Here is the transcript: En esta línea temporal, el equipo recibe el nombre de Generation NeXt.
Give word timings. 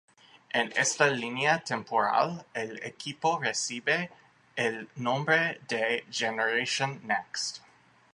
En 0.59 0.69
esta 0.75 1.11
línea 1.11 1.59
temporal, 1.63 2.43
el 2.55 2.83
equipo 2.83 3.37
recibe 3.37 4.09
el 4.55 4.89
nombre 4.95 5.61
de 5.69 6.03
Generation 6.09 6.99
NeXt. 7.03 7.59